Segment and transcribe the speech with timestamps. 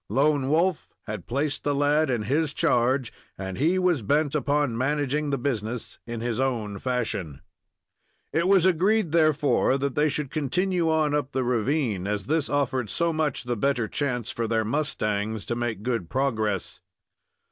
[0.09, 5.29] Lone Wolf had placed the lad in his charge, and he was bent upon managing
[5.29, 7.41] the business in his own fashion.
[8.33, 12.89] It was agreed, therefore, that they should continue on up the ravine, as this offered
[12.89, 16.81] so much the better chance for their mustangs to make good progress.